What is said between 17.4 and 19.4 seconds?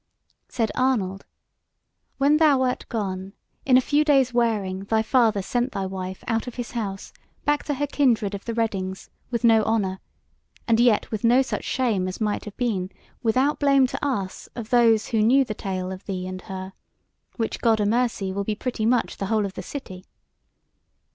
God a mercy, will be pretty much the